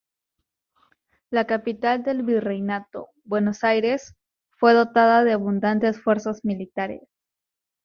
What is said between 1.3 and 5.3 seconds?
capital del virreinato, Buenos Aires, fue dotada